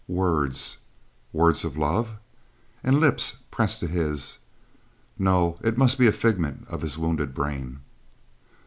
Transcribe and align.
Words? 0.07 0.77
Words 1.31 1.63
of 1.63 1.77
love? 1.77 2.17
And 2.83 2.97
lips 2.97 3.37
pressed 3.51 3.81
to 3.81 3.87
his? 3.87 4.39
No, 5.19 5.59
it 5.63 5.77
must 5.77 5.99
be 5.99 6.05
but 6.07 6.15
a 6.15 6.17
figment 6.17 6.67
of 6.67 6.81
his 6.81 6.97
wounded 6.97 7.35
brain. 7.35 7.81